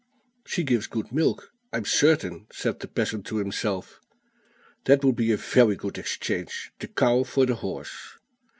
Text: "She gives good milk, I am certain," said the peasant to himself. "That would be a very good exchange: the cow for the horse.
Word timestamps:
"She 0.47 0.63
gives 0.63 0.87
good 0.87 1.11
milk, 1.11 1.51
I 1.71 1.77
am 1.77 1.85
certain," 1.85 2.47
said 2.51 2.79
the 2.79 2.87
peasant 2.87 3.23
to 3.27 3.35
himself. 3.37 3.99
"That 4.85 5.03
would 5.03 5.15
be 5.15 5.31
a 5.31 5.37
very 5.37 5.75
good 5.75 5.99
exchange: 5.99 6.71
the 6.79 6.87
cow 6.87 7.21
for 7.23 7.45
the 7.45 7.53
horse. 7.57 8.17